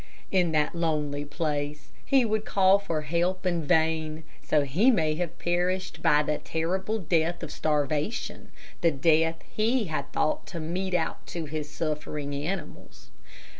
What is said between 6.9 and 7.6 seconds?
death of